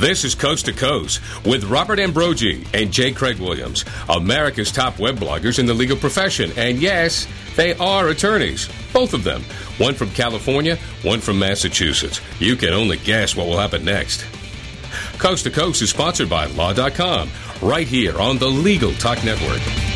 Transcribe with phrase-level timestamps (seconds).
[0.00, 3.12] This is Coast to Coast with Robert Ambrogi and J.
[3.12, 6.52] Craig Williams, America's top web bloggers in the legal profession.
[6.56, 9.42] And yes, they are attorneys, both of them.
[9.76, 12.22] One from California, one from Massachusetts.
[12.38, 14.24] You can only guess what will happen next.
[15.18, 17.28] Coast to Coast is sponsored by Law.com,
[17.60, 19.89] right here on the Legal Talk Network.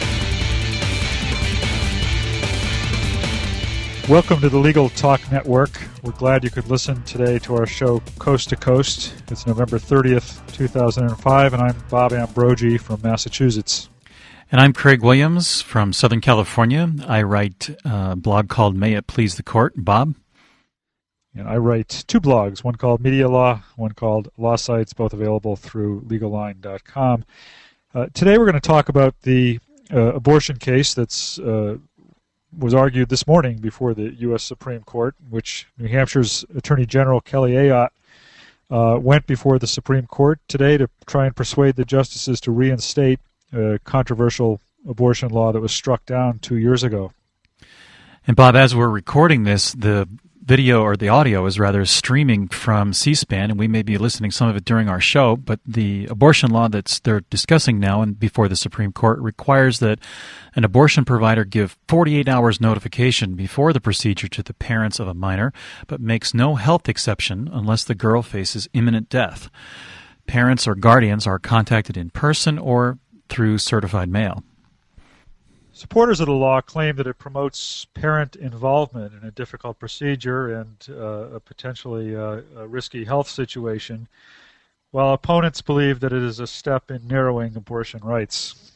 [4.09, 5.81] Welcome to the Legal Talk Network.
[6.03, 9.14] We're glad you could listen today to our show Coast to Coast.
[9.29, 13.89] It's November 30th, 2005, and I'm Bob Ambrogi from Massachusetts.
[14.53, 16.93] And I'm Craig Williams from Southern California.
[17.09, 19.72] I write a blog called May It Please the Court.
[19.75, 20.14] Bob?
[21.34, 25.57] And I write two blogs, one called Media Law, one called Law Sites, both available
[25.57, 27.25] through legalline.com.
[27.95, 31.79] Uh, today we're going to talk about the uh, abortion case that's uh,
[32.58, 34.42] was argued this morning before the U.S.
[34.42, 37.91] Supreme Court, which New Hampshire's Attorney General Kelly Ayotte
[38.70, 43.20] uh, went before the Supreme Court today to try and persuade the justices to reinstate
[43.53, 47.12] a controversial abortion law that was struck down two years ago.
[48.27, 50.09] And Bob, as we're recording this, the
[50.45, 54.48] video or the audio is rather streaming from C-SPAN, and we may be listening some
[54.48, 55.37] of it during our show.
[55.37, 59.98] But the abortion law that they're discussing now and before the Supreme Court requires that
[60.55, 65.15] an abortion provider give 48 hours notification before the procedure to the parents of a
[65.15, 65.53] minor,
[65.87, 69.50] but makes no health exception unless the girl faces imminent death.
[70.27, 74.45] Parents or guardians are contacted in person or through certified mail.
[75.77, 80.77] Supporters of the law claim that it promotes parent involvement in a difficult procedure and
[80.89, 84.06] uh, a potentially uh, a risky health situation,
[84.92, 88.72] while opponents believe that it is a step in narrowing abortion rights.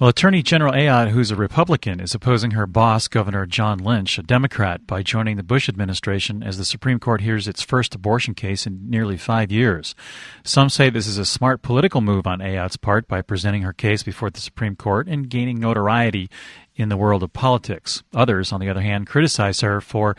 [0.00, 4.22] Well, Attorney General Ayotte, who's a Republican, is opposing her boss, Governor John Lynch, a
[4.22, 8.66] Democrat, by joining the Bush administration as the Supreme Court hears its first abortion case
[8.66, 9.94] in nearly five years.
[10.42, 14.02] Some say this is a smart political move on Ayotte's part by presenting her case
[14.02, 16.30] before the Supreme Court and gaining notoriety
[16.74, 18.02] in the world of politics.
[18.14, 20.16] Others, on the other hand, criticize her for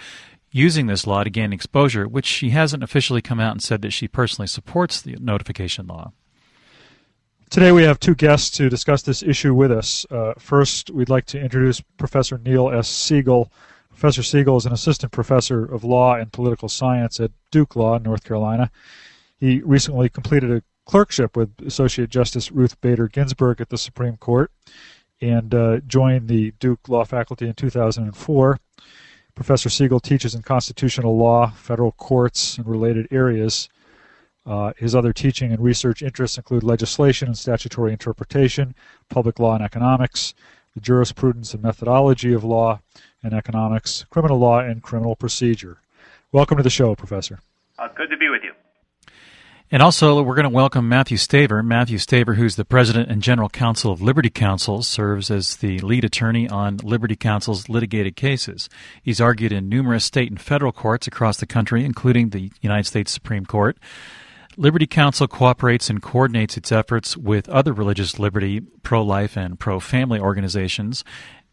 [0.51, 3.93] using this law to gain exposure, which she hasn't officially come out and said that
[3.93, 6.11] she personally supports the notification law.
[7.51, 10.05] Today we have two guests to discuss this issue with us.
[10.09, 12.87] Uh, first, we'd like to introduce Professor Neil S.
[12.87, 13.51] Siegel.
[13.89, 18.03] Professor Siegel is an assistant professor of law and political science at Duke Law in
[18.03, 18.71] North Carolina.
[19.37, 24.49] He recently completed a clerkship with Associate Justice Ruth Bader Ginsburg at the Supreme Court
[25.19, 28.59] and uh, joined the Duke Law faculty in 2004.
[29.35, 33.67] Professor Siegel teaches in constitutional law, federal courts, and related areas.
[34.45, 38.73] Uh, his other teaching and research interests include legislation and statutory interpretation,
[39.09, 40.33] public law and economics,
[40.73, 42.79] the jurisprudence and methodology of law
[43.23, 45.79] and economics, criminal law, and criminal procedure.
[46.31, 47.39] Welcome to the show, Professor.
[47.77, 48.53] Uh, good to be with you.
[49.73, 51.63] And also, we're going to welcome Matthew Staver.
[51.63, 56.03] Matthew Staver, who's the president and general counsel of Liberty Counsel, serves as the lead
[56.03, 58.67] attorney on Liberty Counsel's litigated cases.
[59.01, 63.13] He's argued in numerous state and federal courts across the country, including the United States
[63.13, 63.77] Supreme Court.
[64.57, 69.79] Liberty Counsel cooperates and coordinates its efforts with other religious liberty, pro life, and pro
[69.79, 71.03] family organizations.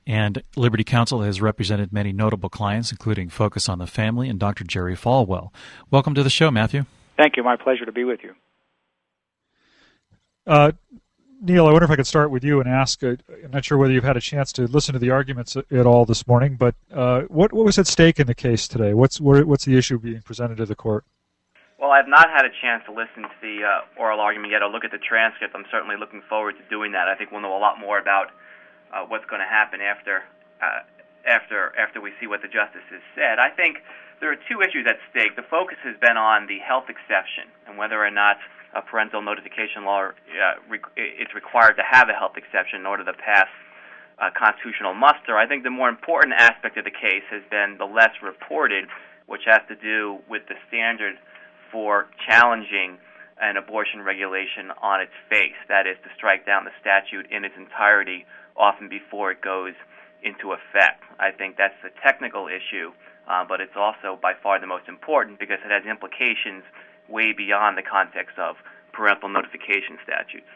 [0.06, 4.64] And Liberty Counsel has represented many notable clients, including Focus on the Family and Dr.
[4.64, 5.52] Jerry Falwell.
[5.90, 6.86] Welcome to the show, Matthew.
[7.16, 7.44] Thank you.
[7.44, 8.34] My pleasure to be with you.
[10.46, 10.72] Uh,
[11.40, 13.04] Neil, I wonder if I could start with you and ask.
[13.04, 15.86] Uh, I'm not sure whether you've had a chance to listen to the arguments at
[15.86, 18.94] all this morning, but uh, what what was at stake in the case today?
[18.94, 21.04] What's what's the issue being presented to the court?
[21.78, 24.68] Well, I've not had a chance to listen to the uh, oral argument yet or
[24.68, 25.54] look at the transcript.
[25.54, 27.06] I'm certainly looking forward to doing that.
[27.06, 28.34] I think we'll know a lot more about
[28.90, 30.26] uh, what's going to happen after
[30.58, 30.82] uh,
[31.22, 33.38] after after we see what the justices said.
[33.38, 33.78] I think
[34.18, 35.38] there are two issues at stake.
[35.38, 38.42] The focus has been on the health exception and whether or not
[38.74, 43.06] a parental notification law uh, re- it's required to have a health exception in order
[43.06, 43.46] to pass
[44.18, 45.38] uh, constitutional muster.
[45.38, 48.90] I think the more important aspect of the case has been the less reported,
[49.30, 51.14] which has to do with the standard
[51.70, 52.98] for challenging
[53.40, 55.56] an abortion regulation on its face.
[55.68, 58.26] That is, to strike down the statute in its entirety,
[58.56, 59.74] often before it goes
[60.22, 61.04] into effect.
[61.20, 62.90] I think that's the technical issue,
[63.30, 66.64] uh, but it's also by far the most important because it has implications
[67.08, 68.56] way beyond the context of
[68.92, 70.50] parental notification statutes.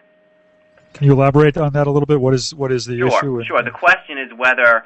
[0.93, 2.21] Can you elaborate on that a little bit?
[2.21, 3.45] What is what is the sure, issue?
[3.45, 3.63] Sure.
[3.63, 4.85] The question is whether,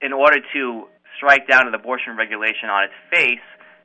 [0.00, 0.84] in order to
[1.16, 3.42] strike down an abortion regulation on its face,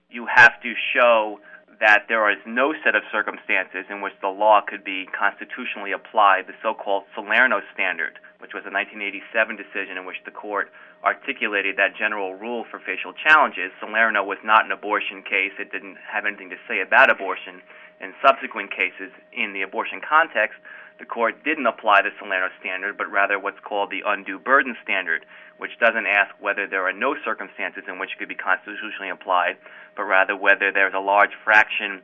[0.09, 1.39] you have to show
[1.79, 6.47] that there is no set of circumstances in which the law could be constitutionally applied,
[6.47, 10.74] the so-called Salerno standard, which was a 1987 decision in which the court
[11.06, 13.69] articulated that general rule for facial challenges.
[13.79, 15.53] Salerno was not an abortion case.
[15.59, 17.62] It didn't have anything to say about abortion.
[18.00, 20.59] in subsequent cases in the abortion context,
[20.99, 25.25] the court didn't apply the Salerno standard, but rather what's called the undue burden standard,
[25.57, 29.57] which doesn't ask whether there are no circumstances in which it could be constitutionally applied,
[29.95, 32.01] but rather whether there's a large fraction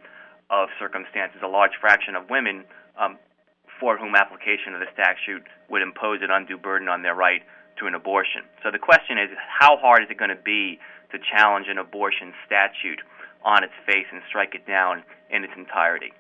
[0.50, 2.64] of circumstances, a large fraction of women
[3.02, 3.18] um,
[3.80, 7.42] for whom application of the statute would impose an undue burden on their right
[7.80, 8.46] to an abortion.
[8.62, 10.78] So the question is, how hard is it going to be
[11.12, 13.02] to challenge an abortion statute
[13.44, 16.14] on its face and strike it down in its entirety?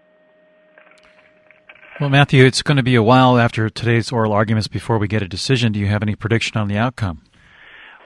[2.00, 5.22] Well, Matthew, it's going to be a while after today's oral arguments before we get
[5.22, 5.72] a decision.
[5.72, 7.22] Do you have any prediction on the outcome?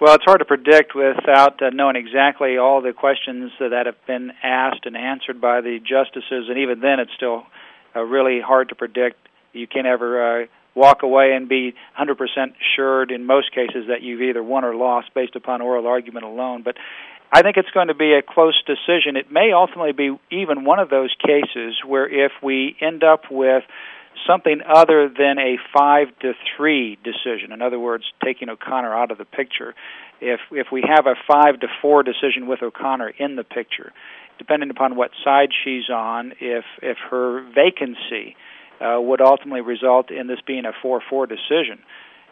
[0.02, 4.34] Well, it's hard to predict without uh, knowing exactly all the questions that have been
[4.44, 7.44] asked and answered by the justices, and even then, it's still
[7.96, 9.16] uh, really hard to predict.
[9.54, 10.46] You can't ever uh,
[10.76, 12.18] walk away and be 100%
[12.62, 16.62] assured in most cases that you've either won or lost based upon oral argument alone.
[16.62, 16.76] But
[17.32, 19.18] I think it's going to be a close decision.
[19.18, 23.64] It may ultimately be even one of those cases where if we end up with
[24.26, 29.18] something other than a five to three decision, in other words, taking O'Connor out of
[29.18, 29.76] the picture,
[30.22, 33.92] if if we have a five to four decision with O'Connor in the picture,
[34.38, 38.36] depending upon what side she's on, if if her vacancy
[38.80, 41.80] uh, would ultimately result in this being a four four decision,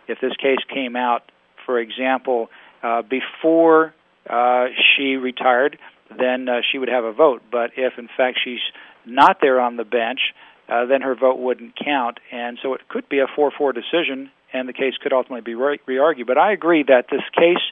[0.08, 1.32] if this case came out,
[1.66, 2.50] for example,
[2.82, 3.94] uh, before
[4.30, 5.78] uh, she retired,
[6.18, 7.44] then uh, she would have a vote.
[7.52, 8.60] But if in fact she's
[9.06, 10.20] not there on the bench,
[10.68, 12.20] uh, then her vote wouldn't count.
[12.32, 15.56] And so it could be a 4 4 decision, and the case could ultimately be
[15.56, 16.28] re argued.
[16.28, 17.64] But I agree that this case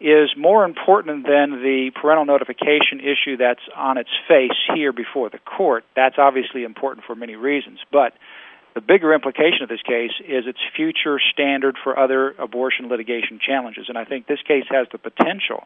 [0.00, 5.38] is more important than the parental notification issue that's on its face here before the
[5.38, 5.84] court.
[5.94, 7.78] That's obviously important for many reasons.
[7.92, 8.12] But
[8.74, 13.86] the bigger implication of this case is its future standard for other abortion litigation challenges.
[13.88, 15.64] And I think this case has the potential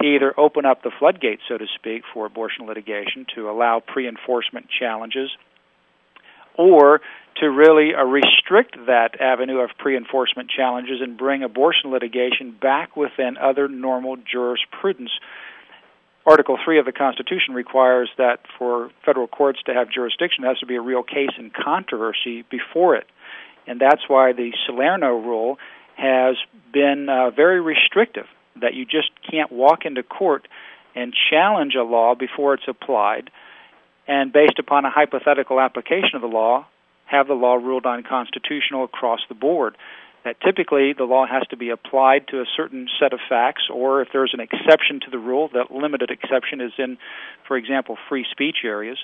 [0.00, 4.08] to either open up the floodgates, so to speak, for abortion litigation to allow pre
[4.08, 5.30] enforcement challenges,
[6.56, 7.00] or
[7.36, 12.96] to really uh, restrict that avenue of pre enforcement challenges and bring abortion litigation back
[12.96, 15.10] within other normal jurisprudence
[16.30, 20.60] Article 3 of the Constitution requires that for federal courts to have jurisdiction, there has
[20.60, 23.08] to be a real case in controversy before it.
[23.66, 25.58] And that's why the Salerno rule
[25.96, 26.36] has
[26.72, 28.26] been uh, very restrictive,
[28.60, 30.46] that you just can't walk into court
[30.94, 33.32] and challenge a law before it's applied,
[34.06, 36.64] and based upon a hypothetical application of the law,
[37.06, 39.76] have the law ruled unconstitutional across the board
[40.24, 44.02] that typically the law has to be applied to a certain set of facts, or
[44.02, 46.98] if there's an exception to the rule, that limited exception is in,
[47.46, 48.98] for example, free speech areas,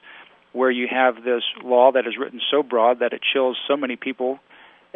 [0.52, 3.96] where you have this law that is written so broad that it chills so many
[3.96, 4.38] people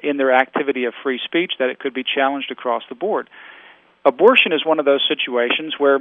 [0.03, 3.29] in their activity of free speech that it could be challenged across the board.
[4.05, 6.01] Abortion is one of those situations where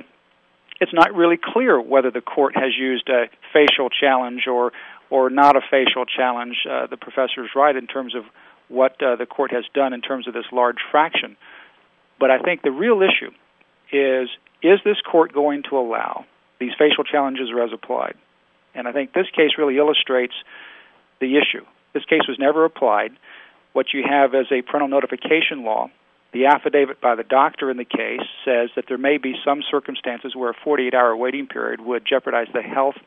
[0.79, 4.71] it's not really clear whether the court has used a facial challenge or
[5.09, 6.55] or not a facial challenge.
[6.69, 8.23] Uh, the professor is right in terms of
[8.69, 11.35] what uh, the court has done in terms of this large fraction.
[12.19, 13.31] But I think the real issue
[13.91, 14.29] is
[14.61, 16.25] is this court going to allow
[16.59, 18.15] these facial challenges as applied?
[18.75, 20.33] And I think this case really illustrates
[21.19, 21.65] the issue.
[21.93, 23.11] This case was never applied.
[23.73, 25.89] What you have is a parental notification law.
[26.33, 30.35] The affidavit by the doctor in the case says that there may be some circumstances
[30.35, 32.97] where a 48 hour waiting period would jeopardize the health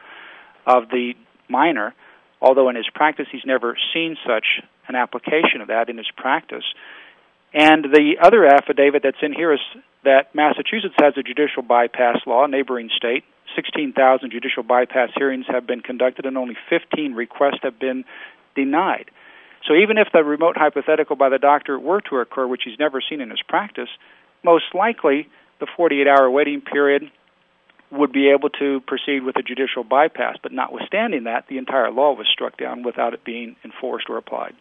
[0.66, 1.14] of the
[1.48, 1.94] minor
[2.42, 6.64] although in his practice he's never seen such an application of that in his practice.
[7.54, 9.60] And the other affidavit that's in here is
[10.04, 13.24] that Massachusetts has a judicial bypass law, neighboring state.
[13.54, 18.04] 16,000 judicial bypass hearings have been conducted, and only 15 requests have been
[18.54, 19.10] denied.
[19.68, 23.00] So even if the remote hypothetical by the doctor were to occur, which he's never
[23.00, 23.88] seen in his practice,
[24.42, 25.28] most likely
[25.60, 27.10] the 48 hour waiting period
[27.90, 30.36] would be able to proceed with a judicial bypass.
[30.42, 34.54] But notwithstanding that, the entire law was struck down without it being enforced or applied.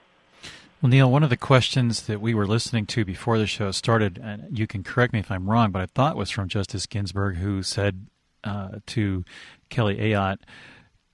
[0.82, 4.20] Well, Neil, one of the questions that we were listening to before the show started,
[4.24, 7.36] and you can correct me if I'm wrong, but I thought was from Justice Ginsburg,
[7.36, 8.08] who said
[8.44, 9.24] uh, to
[9.70, 10.40] Kelly Ayotte,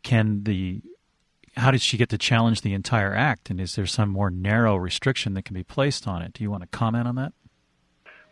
[0.04, 0.82] "Can the
[1.58, 4.78] how did she get to challenge the entire act, and is there some more narrow
[4.78, 6.32] restriction that can be placed on it?
[6.32, 7.34] Do you want to comment on that?"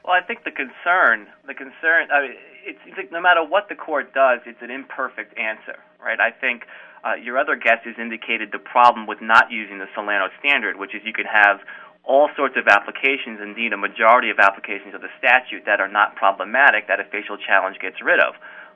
[0.05, 3.67] Well, I think the concern, the concern, I mean, it's, it's like no matter what
[3.67, 6.21] the court does, it's an imperfect answer, right?
[6.21, 6.63] I think
[7.05, 10.95] uh, your other guest has indicated the problem with not using the Salerno standard, which
[10.95, 11.61] is you could have
[12.03, 16.15] all sorts of applications, indeed a majority of applications of the statute that are not
[16.15, 18.33] problematic that a facial challenge gets rid of.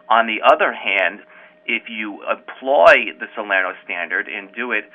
[0.09, 1.21] On the other hand,
[1.65, 4.85] if you employ the Salerno standard and do it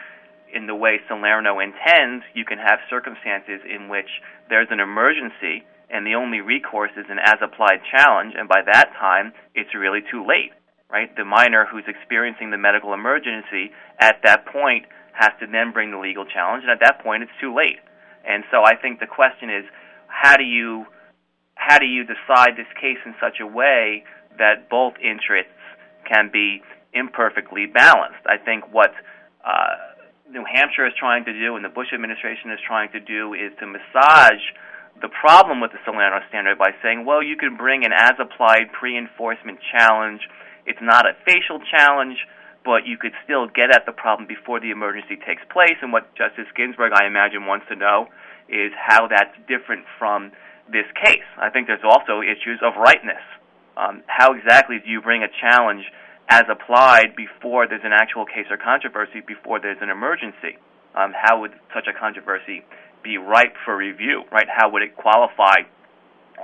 [0.52, 4.10] in the way Salerno intends, you can have circumstances in which
[4.48, 8.90] there's an emergency and the only recourse is an as applied challenge, and by that
[8.98, 10.50] time, it's really too late.
[10.94, 11.10] Right?
[11.16, 15.98] The minor who's experiencing the medical emergency at that point has to then bring the
[15.98, 17.82] legal challenge, and at that point, it's too late.
[18.22, 19.66] And so I think the question is,
[20.06, 20.86] how do you
[21.56, 24.04] how do you decide this case in such a way
[24.38, 25.58] that both interests
[26.06, 28.22] can be imperfectly balanced?
[28.26, 28.94] I think what
[29.42, 29.74] uh,
[30.30, 33.50] New Hampshire is trying to do and the Bush administration is trying to do is
[33.60, 34.42] to massage
[35.00, 38.70] the problem with the Salerno standard by saying, well, you can bring an as applied
[38.72, 40.22] pre enforcement challenge.
[40.66, 42.16] It's not a facial challenge,
[42.64, 45.76] but you could still get at the problem before the emergency takes place.
[45.82, 48.08] And what Justice Ginsburg, I imagine, wants to know
[48.48, 50.32] is how that's different from
[50.72, 51.28] this case.
[51.36, 53.20] I think there's also issues of rightness.
[53.76, 55.84] Um, how exactly do you bring a challenge
[56.28, 60.56] as applied before there's an actual case or controversy, before there's an emergency?
[60.94, 62.64] Um, how would such a controversy
[63.02, 64.22] be ripe for review?
[64.32, 64.46] Right?
[64.48, 65.68] How would it qualify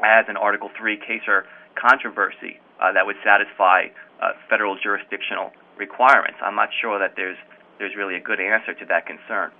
[0.04, 3.88] as an Article Three case or controversy uh, that would satisfy
[4.20, 6.38] uh, federal jurisdictional requirements?
[6.42, 7.38] I'm not sure that there's
[7.78, 9.50] there's really a good answer to that concern.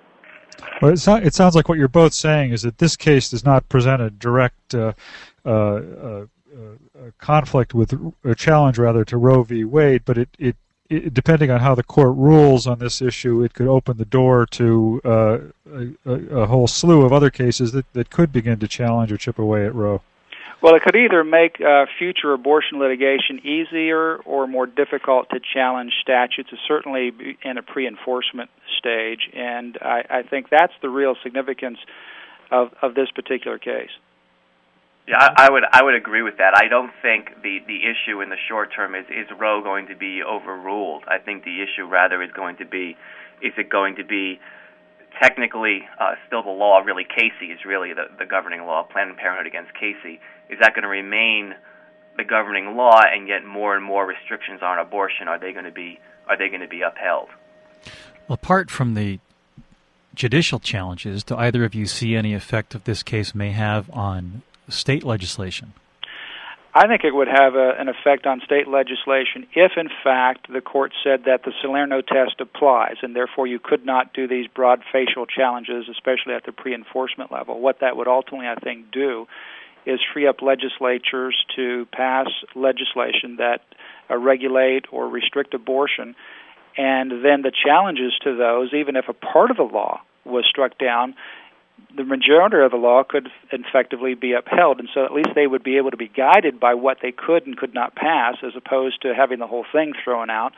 [0.82, 3.68] Well, it, it sounds like what you're both saying is that this case does not
[3.68, 4.92] present a direct uh,
[5.44, 5.80] uh, uh,
[6.12, 6.26] uh
[7.18, 9.64] conflict with a challenge, rather, to Roe v.
[9.64, 10.56] Wade, but it, it,
[10.88, 14.46] it, depending on how the court rules on this issue, it could open the door
[14.46, 15.38] to uh,
[15.72, 19.38] a, a, whole slew of other cases that, that could begin to challenge or chip
[19.38, 20.02] away at Roe.
[20.62, 25.92] Well, it could either make uh, future abortion litigation easier or more difficult to challenge
[26.02, 27.12] statutes, certainly
[27.42, 29.30] in a pre enforcement stage.
[29.34, 31.78] And I, I think that's the real significance
[32.50, 33.90] of, of this particular case.
[35.08, 36.52] Yeah, I, I would I would agree with that.
[36.54, 39.96] I don't think the the issue in the short term is is Roe going to
[39.96, 41.04] be overruled.
[41.08, 42.96] I think the issue rather is going to be
[43.40, 44.38] is it going to be
[45.20, 49.46] technically uh, still the law, really Casey is really the, the governing law, Planned Parenthood
[49.46, 50.20] against Casey,
[50.50, 51.54] is that going to remain
[52.16, 55.70] the governing law and yet more and more restrictions on abortion are they going to
[55.70, 57.28] be are they going to be upheld?
[58.28, 59.18] Well, apart from the
[60.14, 64.42] judicial challenges, do either of you see any effect of this case may have on
[64.68, 65.72] state legislation?
[66.72, 70.60] I think it would have a, an effect on state legislation if, in fact, the
[70.60, 74.82] court said that the Salerno test applies, and therefore you could not do these broad
[74.92, 77.58] facial challenges, especially at the pre enforcement level.
[77.58, 79.26] What that would ultimately, I think, do
[79.86, 83.60] is free up legislatures to pass legislation that
[84.10, 86.14] uh, regulate or restrict abortion,
[86.76, 90.78] and then the challenges to those, even if a part of the law was struck
[90.78, 91.14] down,
[91.96, 95.62] the majority of the law could effectively be upheld, and so at least they would
[95.62, 99.02] be able to be guided by what they could and could not pass, as opposed
[99.02, 100.52] to having the whole thing thrown out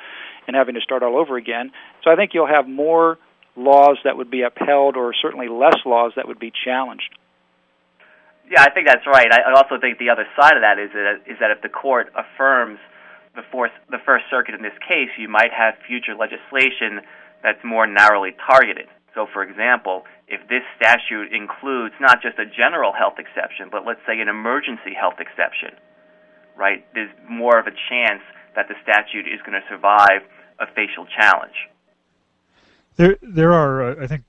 [0.47, 1.71] and having to start all over again.
[2.03, 3.19] So I think you'll have more
[3.57, 7.15] laws that would be upheld, or certainly less laws that would be challenged.
[8.53, 9.33] Yeah, I think that's right.
[9.33, 12.13] I also think the other side of that is that is that if the court
[12.13, 12.79] affirms
[13.35, 17.01] the fourth, the First Circuit in this case, you might have future legislation
[17.43, 18.93] that's more narrowly targeted.
[19.15, 24.05] So, for example, if this statute includes not just a general health exception, but let's
[24.07, 25.73] say an emergency health exception,
[26.55, 28.21] right, there's more of a chance
[28.55, 30.29] that the statute is going to survive
[30.61, 31.57] a facial challenge.
[32.97, 34.25] There, there are, uh, I think,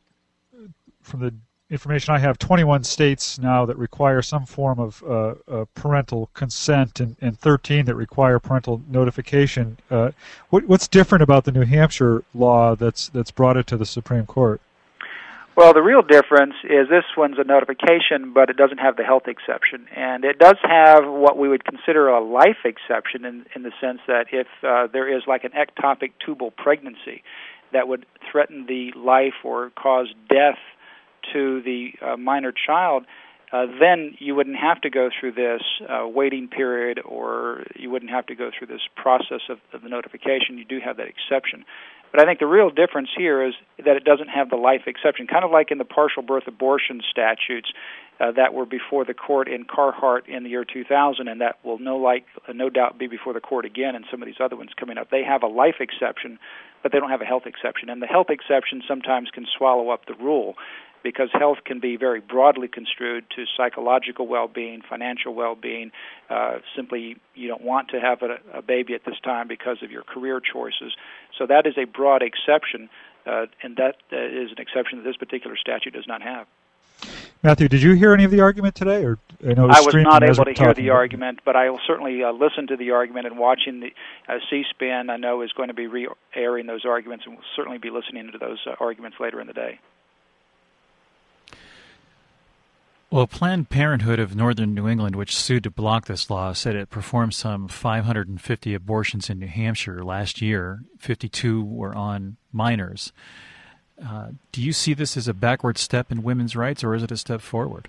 [1.02, 1.36] from the
[1.70, 7.00] information I have, 21 states now that require some form of uh, uh, parental consent,
[7.00, 9.78] and, and, 13 that require parental notification.
[9.90, 10.12] Uh,
[10.50, 14.26] what, what's different about the New Hampshire law that's that's brought it to the Supreme
[14.26, 14.62] Court?
[15.56, 19.28] Well, the real difference is this one's a notification, but it doesn't have the health
[19.28, 23.72] exception, and it does have what we would consider a life exception in in the
[23.80, 27.24] sense that if uh, there is like an ectopic tubal pregnancy
[27.72, 30.58] that would threaten the life or cause death
[31.32, 33.06] to the uh, minor child,
[33.54, 38.12] uh, then you wouldn't have to go through this uh, waiting period or you wouldn't
[38.12, 40.58] have to go through this process of, of the notification.
[40.58, 41.64] You do have that exception.
[42.12, 45.28] But I think the real difference here is that it doesn't have the life exception,
[45.28, 47.74] kind of like in the partial birth abortion statutes
[48.20, 51.80] uh, that were before the court in Carhart in the year 2000, and that will
[51.80, 54.56] no like uh, no doubt be before the court again in some of these other
[54.56, 55.10] ones coming up.
[55.10, 56.38] They have a life exception,
[56.84, 60.06] but they don't have a health exception, and the health exception sometimes can swallow up
[60.06, 60.56] the rule
[61.04, 65.92] because health can be very broadly construed to psychological well-being, financial well-being.
[66.30, 69.92] Uh, simply, you don't want to have a, a, baby at this time because of
[69.92, 70.96] your career choices.
[71.38, 72.90] So that is a broad exception,
[73.26, 76.48] uh, and that uh, is an exception that this particular statute does not have.
[77.44, 80.46] Matthew, did you hear any of the argument today, or I, I was not able
[80.46, 83.82] to hear the argument, but I will certainly uh, listen to the argument and watching
[83.82, 83.94] the
[84.30, 85.10] uh, C-SPAN.
[85.10, 88.38] I know is going to be re-airing those arguments, and we'll certainly be listening to
[88.38, 89.80] those uh, arguments later in the day.
[93.14, 96.90] Well, Planned Parenthood of Northern New England, which sued to block this law, said it
[96.90, 100.80] performed some 550 abortions in New Hampshire last year.
[100.98, 103.14] 52 were on minors.
[104.04, 107.12] Uh, do you see this as a backward step in women's rights, or is it
[107.12, 107.88] a step forward?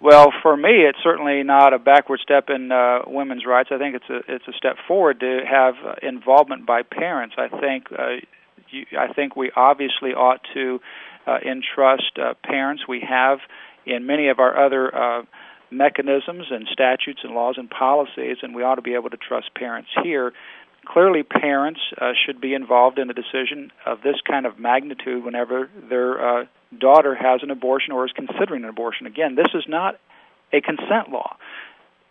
[0.00, 3.68] Well, for me, it's certainly not a backward step in uh, women's rights.
[3.70, 7.36] I think it's a it's a step forward to have uh, involvement by parents.
[7.38, 8.16] I think uh,
[8.70, 10.80] you, I think we obviously ought to
[11.26, 12.84] uh, entrust uh, parents.
[12.88, 13.38] We have
[13.84, 15.22] in many of our other uh,
[15.70, 19.54] mechanisms and statutes and laws and policies, and we ought to be able to trust
[19.54, 20.32] parents here.
[20.84, 25.68] Clearly, parents uh, should be involved in a decision of this kind of magnitude whenever
[25.88, 26.44] their uh,
[26.78, 29.06] daughter has an abortion or is considering an abortion.
[29.06, 29.98] Again, this is not
[30.52, 31.36] a consent law.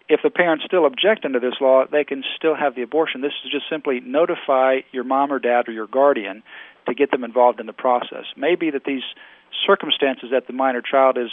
[0.07, 3.21] If the parents still object under this law, they can still have the abortion.
[3.21, 6.43] This is just simply notify your mom or dad or your guardian
[6.87, 8.25] to get them involved in the process.
[8.35, 9.03] Maybe that these
[9.65, 11.29] circumstances that the minor child is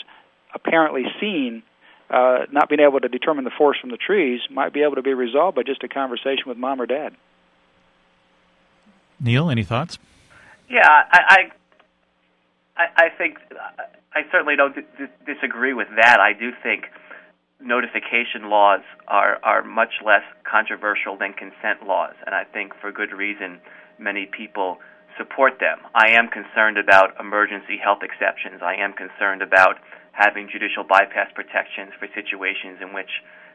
[0.55, 1.63] apparently seeing,
[2.11, 5.03] uh, not being able to determine the forest from the trees, might be able to
[5.03, 7.15] be resolved by just a conversation with mom or dad.
[9.21, 9.99] Neil, any thoughts?
[10.69, 11.51] Yeah, I,
[12.77, 13.39] I, I think
[14.15, 16.19] I certainly don't d- disagree with that.
[16.21, 16.87] I do think
[17.61, 23.13] notification laws are are much less controversial than consent laws, and I think for good
[23.13, 23.61] reason
[23.99, 24.79] many people
[25.16, 25.78] support them.
[25.95, 28.62] I am concerned about emergency health exceptions.
[28.62, 29.78] I am concerned about
[30.12, 33.11] having judicial bypass protections for situations in which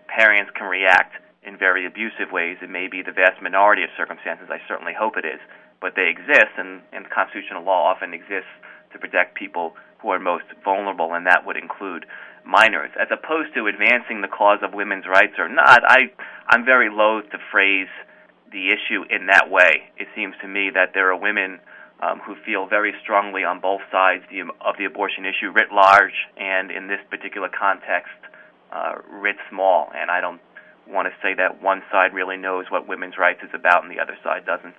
[0.07, 2.57] parents can react in very abusive ways.
[2.61, 4.49] It may be the vast minority of circumstances.
[4.49, 5.39] I certainly hope it is,
[5.79, 8.51] but they exist, and, and constitutional law often exists
[8.91, 12.05] to protect people who are most vulnerable, and that would include
[12.45, 12.91] minors.
[12.99, 16.11] As opposed to advancing the cause of women's rights or not, I
[16.49, 17.91] I'm very loath to phrase
[18.51, 19.89] the issue in that way.
[19.97, 21.59] It seems to me that there are women
[22.01, 24.23] um, who feel very strongly on both sides
[24.61, 28.13] of the abortion issue writ large, and in this particular context,
[28.71, 29.91] uh, writ small.
[29.95, 30.41] And I don't
[30.87, 33.99] want to say that one side really knows what women's rights is about and the
[33.99, 34.75] other side doesn't.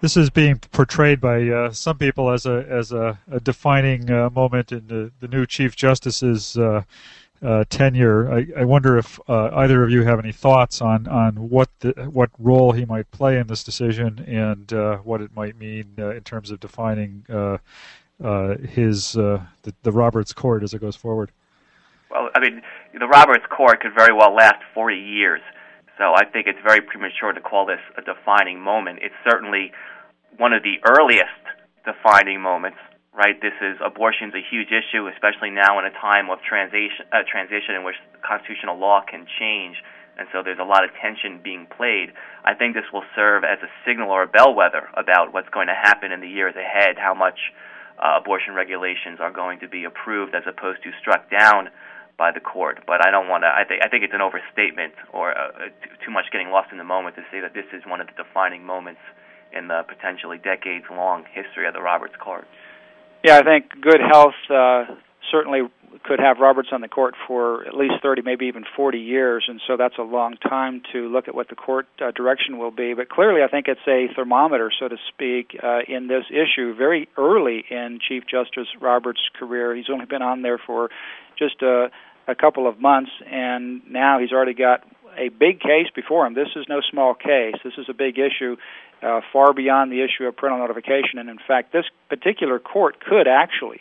[0.00, 4.30] This is being portrayed by uh, some people as a as a, a defining uh,
[4.30, 6.56] moment in the, the new Chief Justice's
[7.42, 8.32] uh, tenure.
[8.32, 11.92] I, I, wonder if uh, either of you have any thoughts on on what the,
[12.12, 16.10] what role he might play in this decision and uh, what it might mean uh,
[16.10, 17.56] in terms of defining uh,
[18.22, 19.42] uh, his the,
[19.82, 21.30] the, Roberts Court as it goes forward.
[22.10, 22.60] Well, I mean,
[22.98, 25.40] the Roberts Court could very well last 40 years,
[25.96, 28.98] so I think it's very premature to call this a defining moment.
[29.00, 29.72] It's certainly
[30.36, 31.30] one of the earliest
[31.86, 32.78] defining moments
[33.14, 33.40] right?
[33.40, 37.74] This is abortion's a huge issue, especially now in a time of transition, uh, transition
[37.74, 39.82] in which constitutional law can change,
[40.18, 42.12] and so there's a lot of tension being played.
[42.44, 45.74] I think this will serve as a signal or a bellwether about what's going to
[45.74, 47.50] happen in the years ahead, how much
[47.98, 51.68] uh, abortion regulations are going to be approved as opposed to struck down
[52.16, 52.84] by the court.
[52.86, 53.48] But I don't want to.
[53.48, 55.72] I think I think it's an overstatement or uh,
[56.04, 58.16] too much getting lost in the moment to say that this is one of the
[58.16, 59.00] defining moments
[59.52, 62.46] in the potentially decades-long history of the Roberts Court.
[63.22, 64.84] Yeah, I think good health uh,
[65.30, 65.60] certainly
[66.04, 69.60] could have Roberts on the court for at least 30, maybe even 40 years, and
[69.66, 72.94] so that's a long time to look at what the court uh, direction will be.
[72.94, 76.74] But clearly, I think it's a thermometer, so to speak, uh, in this issue.
[76.74, 80.88] Very early in Chief Justice Roberts' career, he's only been on there for
[81.38, 81.90] just a,
[82.26, 84.82] a couple of months, and now he's already got
[85.16, 86.34] a big case before him.
[86.34, 87.54] This is no small case.
[87.64, 88.56] This is a big issue,
[89.02, 91.18] uh, far beyond the issue of parental notification.
[91.18, 93.80] And in fact, this particular court could actually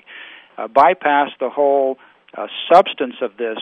[0.58, 1.98] uh, bypass the whole
[2.38, 3.58] uh, substance of this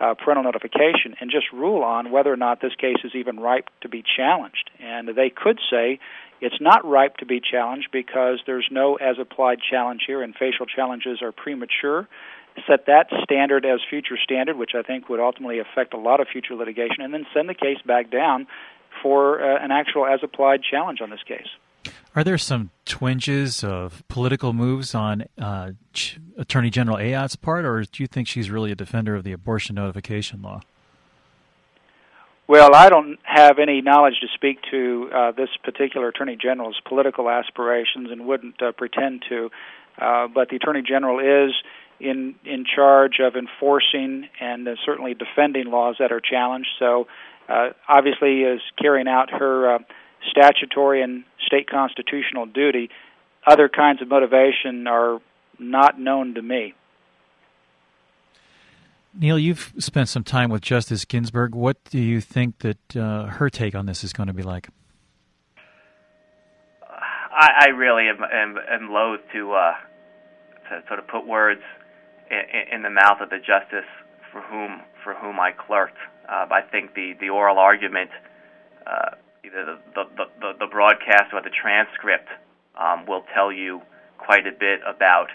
[0.00, 3.68] uh, parental notification and just rule on whether or not this case is even ripe
[3.82, 4.70] to be challenged.
[4.80, 6.00] And they could say
[6.40, 10.64] it's not ripe to be challenged because there's no as applied challenge here, and facial
[10.64, 12.08] challenges are premature.
[12.66, 16.28] Set that standard as future standard, which I think would ultimately affect a lot of
[16.28, 18.46] future litigation, and then send the case back down
[19.02, 21.48] for uh, an actual as applied challenge on this case.
[22.14, 27.82] Are there some twinges of political moves on uh, Ch- Attorney General Ayotte's part, or
[27.82, 30.60] do you think she's really a defender of the abortion notification law?
[32.48, 37.30] Well, I don't have any knowledge to speak to uh, this particular Attorney General's political
[37.30, 39.50] aspirations and wouldn't uh, pretend to.
[39.96, 41.54] Uh, but the Attorney General is
[42.00, 46.68] in in charge of enforcing and uh, certainly defending laws that are challenged.
[46.78, 47.06] So
[47.48, 49.78] uh, obviously is carrying out her uh,
[50.30, 52.90] statutory and state constitutional duty.
[53.46, 55.18] Other kinds of motivation are
[55.58, 56.74] not known to me.
[59.12, 61.54] Neil, you've spent some time with Justice Ginsburg.
[61.54, 64.68] What do you think that uh, her take on this is going to be like?
[66.82, 69.72] I, I really am, am, am loath to, uh,
[70.68, 71.62] to sort of put words
[72.30, 73.88] in, the mouth of the justice
[74.32, 75.98] for whom for whom I clerked.
[76.28, 78.10] Uh, I think the the oral argument,
[78.86, 82.28] uh, either the, the the the broadcast or the transcript,
[82.78, 83.82] um, will tell you
[84.18, 85.28] quite a bit about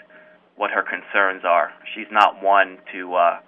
[0.56, 1.72] what her concerns are.
[1.94, 3.38] She's not one to uh,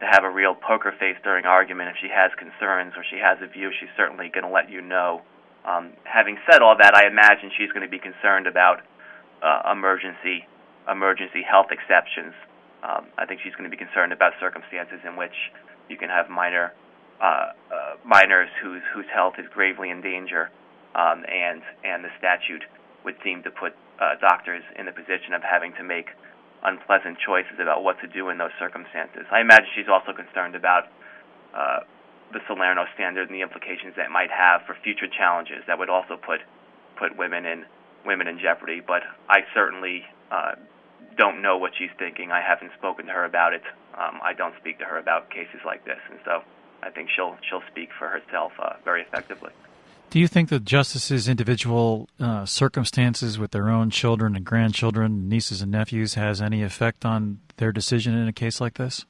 [0.00, 1.90] to have a real poker face during argument.
[1.90, 4.82] If she has concerns or she has a view, she's certainly going to let you
[4.82, 5.22] know.
[5.64, 8.82] Um, having said all that, I imagine she's going to be concerned about
[9.42, 10.44] uh, emergency
[10.88, 12.34] emergency health exceptions.
[12.82, 15.34] Um, I think she's going to be concerned about circumstances in which
[15.88, 16.72] you can have minor
[17.20, 17.24] uh,
[17.72, 20.50] uh, minors whose whose health is gravely in danger,
[20.94, 22.64] um, and and the statute
[23.04, 26.08] would seem to put uh, doctors in the position of having to make
[26.64, 29.24] unpleasant choices about what to do in those circumstances.
[29.30, 30.88] I imagine she's also concerned about
[31.54, 31.80] uh,
[32.32, 36.16] the Salerno standard and the implications that might have for future challenges that would also
[36.16, 36.40] put
[36.98, 37.64] put women in
[38.04, 38.82] women in jeopardy.
[38.84, 40.56] But I certainly uh,
[41.16, 42.30] don't know what she's thinking.
[42.30, 43.62] I haven't spoken to her about it.
[43.94, 46.42] Um, I don't speak to her about cases like this, and so
[46.82, 49.50] I think she'll she'll speak for herself uh, very effectively.
[50.08, 55.62] Do you think the justices' individual uh, circumstances with their own children and grandchildren, nieces
[55.62, 59.04] and nephews, has any effect on their decision in a case like this?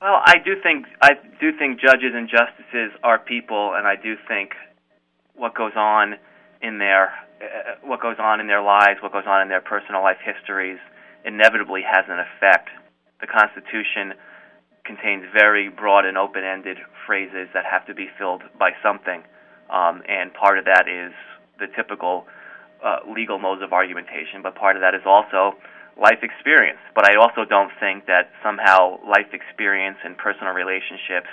[0.00, 4.16] Well, I do think I do think judges and justices are people, and I do
[4.28, 4.52] think
[5.34, 6.16] what goes on
[6.60, 10.02] in their uh, what goes on in their lives, what goes on in their personal
[10.02, 10.78] life histories,
[11.24, 12.70] inevitably has an effect.
[13.20, 14.14] The Constitution
[14.84, 19.24] contains very broad and open-ended phrases that have to be filled by something
[19.70, 21.12] um, and part of that is
[21.58, 22.26] the typical
[22.84, 25.56] uh, legal modes of argumentation, but part of that is also
[25.98, 26.78] life experience.
[26.94, 31.32] But I also don't think that somehow life experience and personal relationships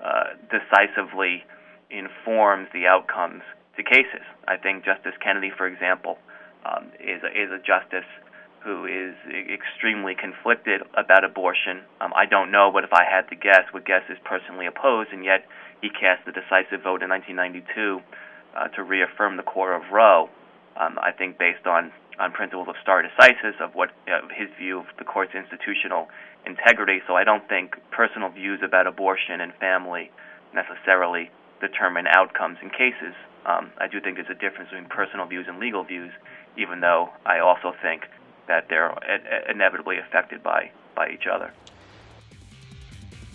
[0.00, 1.44] uh, decisively
[1.90, 3.42] informs the outcomes
[3.78, 4.26] to cases.
[4.46, 6.18] I think Justice Kennedy, for example,
[6.66, 8.08] um, is is a justice
[8.66, 9.14] who is
[9.48, 11.80] extremely conflicted about abortion.
[12.00, 15.10] Um, I don't know, but if I had to guess, would guess is personally opposed,
[15.12, 15.46] and yet
[15.80, 18.02] he cast the decisive vote in 1992
[18.58, 20.28] uh, to reaffirm the core of Roe.
[20.76, 24.80] Um, I think based on on principles of stare decisis of what uh, his view
[24.80, 26.08] of the court's institutional
[26.44, 26.98] integrity.
[27.06, 30.10] So I don't think personal views about abortion and family
[30.52, 33.14] necessarily determine outcomes in cases.
[33.46, 36.12] Um, I do think there's a difference between personal views and legal views,
[36.56, 38.02] even though I also think
[38.46, 38.94] that they're
[39.48, 41.52] inevitably affected by by each other.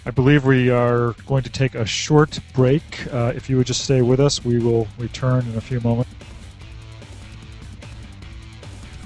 [0.06, 2.84] I believe we are going to take a short break.
[3.14, 6.12] Uh, if you would just stay with us, we will return in a few moments.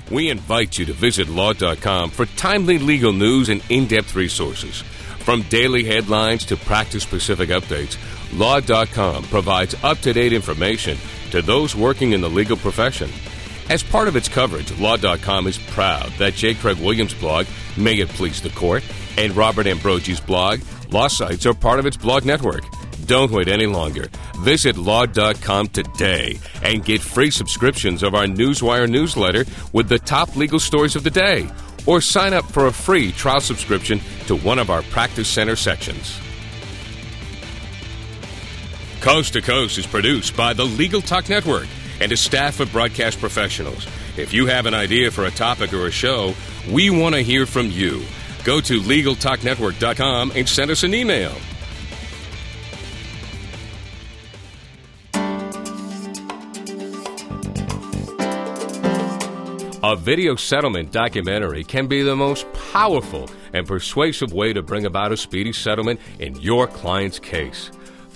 [0.09, 4.81] We invite you to visit law.com for timely legal news and in depth resources.
[5.19, 7.97] From daily headlines to practice specific updates,
[8.33, 10.97] law.com provides up to date information
[11.31, 13.09] to those working in the legal profession.
[13.69, 16.53] As part of its coverage, Law.com is proud that J.
[16.53, 18.83] Craig Williams' blog, May It Please the Court,
[19.17, 22.63] and Robert Ambrogi's blog, Law Sites, are part of its blog network.
[23.07, 24.07] Don't wait any longer.
[24.39, 30.59] Visit law.com today and get free subscriptions of our Newswire newsletter with the top legal
[30.59, 31.49] stories of the day.
[31.85, 36.19] Or sign up for a free trial subscription to one of our Practice Center sections.
[39.07, 41.67] Coast to Coast is produced by the Legal Talk Network
[42.01, 43.87] and a staff of broadcast professionals.
[44.17, 46.35] If you have an idea for a topic or a show,
[46.69, 48.03] we want to hear from you.
[48.43, 51.31] Go to LegalTalkNetwork.com and send us an email.
[59.83, 65.13] A video settlement documentary can be the most powerful and persuasive way to bring about
[65.13, 67.71] a speedy settlement in your client's case.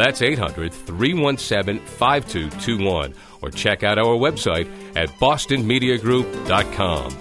[0.00, 3.14] that's 800 317 5221.
[3.42, 7.16] Or check out our website at bostonmediagroup.com.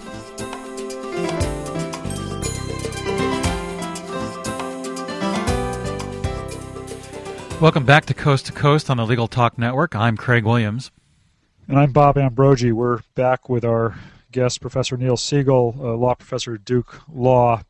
[7.62, 9.94] Welcome back to Coast to Coast on the Legal Talk Network.
[9.94, 10.92] I'm Craig Williams.
[11.68, 12.72] And I'm Bob Ambrogi.
[12.72, 14.00] We're back with our
[14.32, 17.62] guest, Professor Neil Siegel, law professor at Duke Law,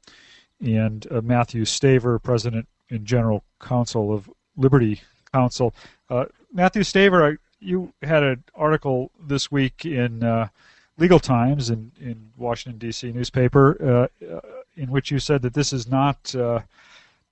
[0.64, 5.02] and uh, Matthew Staver, President and General Counsel of Liberty
[5.34, 5.74] Counsel.
[6.10, 10.50] Uh, Matthew Staver, you had an article this week in uh,
[10.98, 13.12] Legal Times in, in Washington D.C.
[13.12, 14.40] newspaper uh,
[14.76, 16.60] in which you said that this is not uh,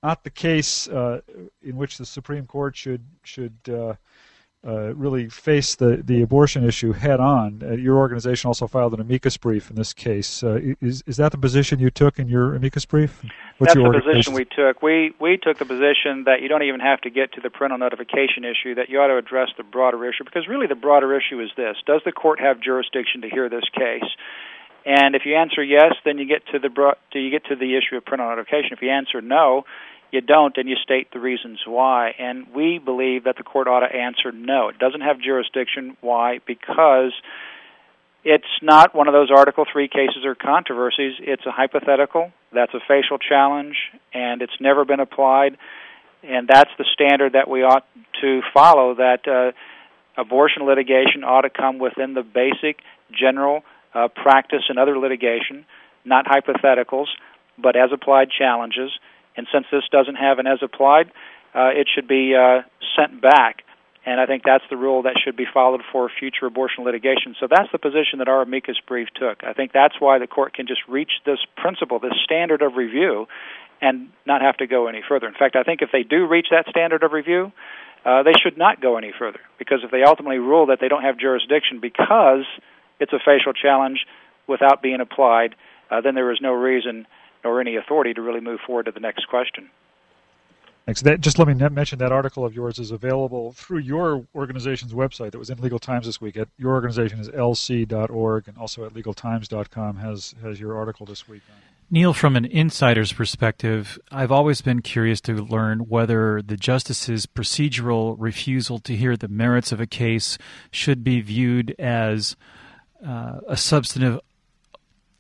[0.04, 1.22] not the case uh,
[1.64, 3.58] in which the Supreme Court should should
[4.66, 7.62] uh, really face the, the abortion issue head on.
[7.64, 10.44] Uh, your organization also filed an amicus brief in this case.
[10.44, 13.24] Uh, is is that the position you took in your amicus brief?
[13.60, 14.82] What's That's the position we took.
[14.82, 17.78] We we took the position that you don't even have to get to the parental
[17.78, 18.76] notification issue.
[18.76, 21.78] That you ought to address the broader issue because really the broader issue is this:
[21.86, 24.10] Does the court have jurisdiction to hear this case?
[24.86, 27.56] And if you answer yes, then you get to the bro- do you get to
[27.56, 28.72] the issue of parental notification.
[28.72, 29.66] If you answer no,
[30.12, 32.14] you don't, and you state the reasons why.
[32.18, 34.70] And we believe that the court ought to answer no.
[34.70, 35.98] It doesn't have jurisdiction.
[36.02, 36.40] Why?
[36.46, 37.14] Because
[38.24, 41.14] it's not one of those Article 3 cases or controversies.
[41.20, 42.32] It's a hypothetical.
[42.54, 43.76] That's a facial challenge,
[44.14, 45.58] and it's never been applied.
[46.24, 47.86] And that's the standard that we ought
[48.22, 49.52] to follow that uh,
[50.20, 52.80] abortion litigation ought to come within the basic
[53.12, 55.66] general uh, practice and other litigation,
[56.04, 57.08] not hypotheticals,
[57.58, 58.92] but as applied challenges
[59.38, 61.12] and since this doesn't have an as applied,
[61.56, 62.64] uh, it should be uh,
[62.98, 63.64] sent back.
[64.06, 67.36] And I think that's the rule that should be followed for future abortion litigation.
[67.40, 69.44] So that's the position that our amicus brief took.
[69.44, 73.28] I think that's why the court can just reach this principle, this standard of review,
[73.82, 75.28] and not have to go any further.
[75.28, 77.52] In fact, I think if they do reach that standard of review,
[78.06, 81.04] uh, they should not go any further because if they ultimately rule that they don't
[81.04, 82.46] have jurisdiction because
[83.00, 84.06] it's a facial challenge
[84.48, 85.56] without being applied,
[85.92, 87.06] uh, then there is no reason
[87.48, 89.70] or any authority to really move forward to the next question.
[90.86, 91.02] Thanks.
[91.02, 95.32] That, just let me mention that article of yours is available through your organization's website
[95.32, 96.38] that was in Legal Times this week.
[96.38, 101.42] At, your organization is lc.org and also at legaltimes.com has, has your article this week.
[101.90, 108.16] Neil, from an insider's perspective, I've always been curious to learn whether the justice's procedural
[108.18, 110.38] refusal to hear the merits of a case
[110.72, 112.38] should be viewed as
[113.06, 114.22] uh, a substantive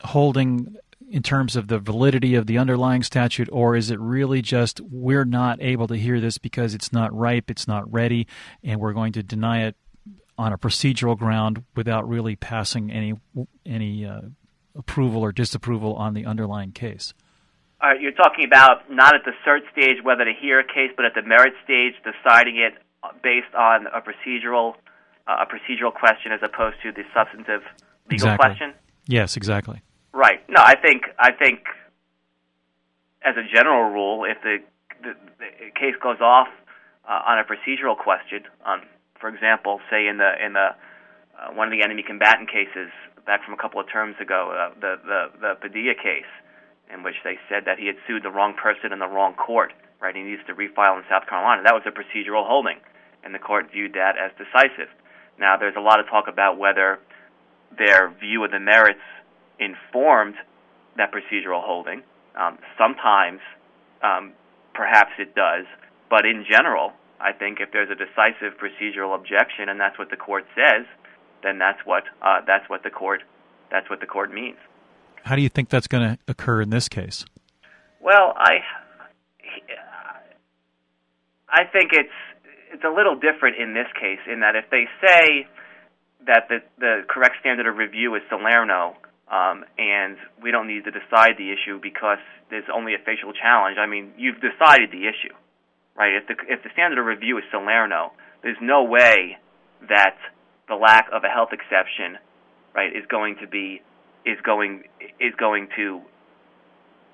[0.01, 0.77] holding
[1.09, 5.25] in terms of the validity of the underlying statute, or is it really just we're
[5.25, 8.27] not able to hear this because it's not ripe, it's not ready,
[8.63, 9.75] and we're going to deny it
[10.37, 13.13] on a procedural ground without really passing any
[13.65, 14.21] any uh,
[14.75, 17.13] approval or disapproval on the underlying case?
[17.81, 20.91] All right, you're talking about not at the cert stage whether to hear a case,
[20.95, 22.73] but at the merit stage, deciding it
[23.23, 24.75] based on a procedural
[25.27, 27.61] uh, a procedural question as opposed to the substantive
[28.09, 28.37] legal exactly.
[28.37, 28.73] question.
[29.07, 29.81] Yes, exactly.
[30.13, 30.39] Right.
[30.49, 31.59] No, I think I think
[33.23, 34.57] as a general rule, if the,
[35.03, 36.47] the, the case goes off
[37.07, 38.81] uh, on a procedural question, um,
[39.19, 40.69] for example, say in the in the
[41.37, 42.89] uh, one of the enemy combatant cases
[43.25, 46.31] back from a couple of terms ago, uh, the the the Padilla case,
[46.93, 49.73] in which they said that he had sued the wrong person in the wrong court,
[50.01, 50.15] right?
[50.15, 51.61] He needs to refile in South Carolina.
[51.63, 52.79] That was a procedural holding,
[53.23, 54.89] and the court viewed that as decisive.
[55.37, 56.99] Now, there's a lot of talk about whether
[57.77, 59.03] their view of the merits
[59.59, 60.35] informed
[60.97, 62.03] that procedural holding.
[62.35, 63.39] Um, sometimes,
[64.03, 64.33] um,
[64.73, 65.65] perhaps it does,
[66.09, 70.17] but in general, I think if there's a decisive procedural objection and that's what the
[70.17, 70.85] court says,
[71.43, 73.21] then that's what uh, that's what the court
[73.71, 74.57] that's what the court means.
[75.23, 77.25] How do you think that's going to occur in this case?
[77.99, 78.59] Well, I
[81.49, 82.09] I think it's
[82.71, 85.47] it's a little different in this case in that if they say
[86.25, 88.95] that the the correct standard of review is Salerno,
[89.31, 93.77] um, and we don't need to decide the issue because there's only a facial challenge.
[93.77, 95.35] I mean, you've decided the issue,
[95.95, 96.15] right?
[96.15, 99.37] If the if the standard of review is Salerno, there's no way
[99.89, 100.15] that
[100.67, 102.17] the lack of a health exception,
[102.73, 103.81] right, is going to be
[104.25, 104.83] is going
[105.19, 106.01] is going to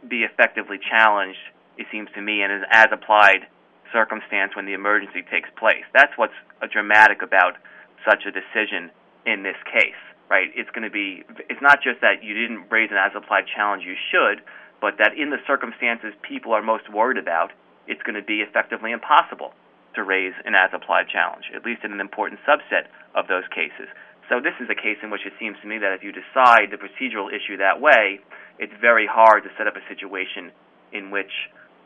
[0.08, 1.42] be effectively challenged.
[1.78, 3.50] It seems to me, and is as applied
[3.92, 5.86] circumstance when the emergency takes place.
[5.94, 6.38] That's what's
[6.72, 7.58] dramatic about
[8.06, 8.92] such a decision
[9.26, 9.98] in this case
[10.30, 10.50] right?
[10.56, 13.84] It's going to be, it's not just that you didn't raise an as applied challenge,
[13.86, 14.44] you should,
[14.82, 17.52] but that in the circumstances people are most worried about,
[17.88, 19.54] it's going to be effectively impossible
[19.96, 23.88] to raise an as applied challenge, at least in an important subset of those cases.
[24.30, 26.72] So this is a case in which it seems to me that if you decide
[26.72, 28.20] the procedural issue that way,
[28.58, 30.52] it's very hard to set up a situation
[30.92, 31.32] in which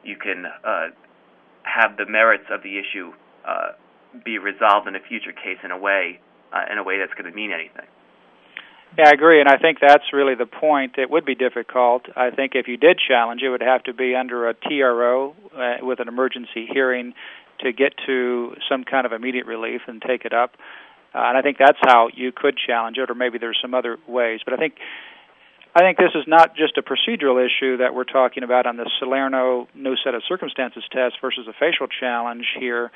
[0.04, 0.88] you can uh,
[1.64, 3.12] have the merits of the issue
[3.46, 3.74] uh,
[4.24, 6.20] be resolved in a future case in a way
[6.54, 7.88] uh, in a way that's going to mean anything.
[8.96, 10.98] Yeah, I agree, and I think that's really the point.
[10.98, 12.04] It would be difficult.
[12.16, 15.86] I think if you did challenge, it would have to be under a TRO uh,
[15.86, 17.14] with an emergency hearing
[17.60, 20.56] to get to some kind of immediate relief and take it up.
[21.14, 23.98] Uh, and I think that's how you could challenge it, or maybe there's some other
[24.08, 24.42] ways.
[24.44, 24.76] But I think
[25.76, 28.90] I think this is not just a procedural issue that we're talking about on the
[29.00, 32.92] Salerno no set of circumstances test versus a facial challenge here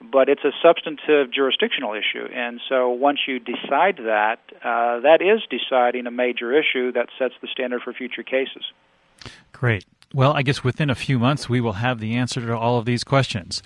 [0.00, 2.26] but it's a substantive jurisdictional issue.
[2.32, 7.34] And so once you decide that, uh, that is deciding a major issue that sets
[7.40, 8.64] the standard for future cases.
[9.52, 9.84] Great.
[10.12, 12.84] Well, I guess within a few months we will have the answer to all of
[12.84, 13.62] these questions.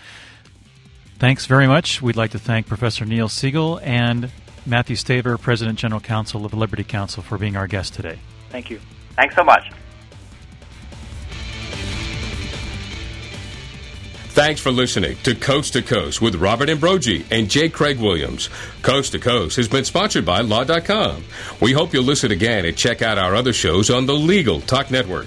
[1.18, 2.00] Thanks very much.
[2.00, 4.30] We'd like to thank Professor Neil Siegel and
[4.64, 8.18] Matthew Staver, President General Counsel of Liberty Counsel, for being our guest today.
[8.50, 8.80] Thank you.
[9.16, 9.72] Thanks so much.
[14.38, 17.68] Thanks for listening to Coast to Coast with Robert Ambrogi and J.
[17.68, 18.48] Craig Williams.
[18.83, 21.24] Coast to Coast has been sponsored by Law.com.
[21.61, 24.92] We hope you'll listen again and check out our other shows on the Legal Talk
[24.92, 25.27] Network.